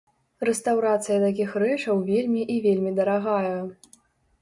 Рэстаўрацыя 0.47 1.19
такіх 1.27 1.53
рэчаў 1.65 2.03
вельмі 2.09 2.49
і 2.57 2.59
вельмі 2.67 2.99
дарагая. 3.01 3.57